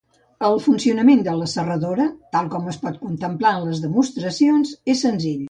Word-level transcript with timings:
El 0.45 0.55
funcionament 0.67 1.21
de 1.27 1.35
la 1.41 1.49
serradora, 1.51 2.07
tal 2.37 2.49
com 2.55 2.73
es 2.73 2.81
pot 2.87 2.99
contemplar 3.05 3.53
en 3.61 3.69
les 3.69 3.85
demostracions, 3.87 4.75
és 4.97 5.07
senzill. 5.09 5.39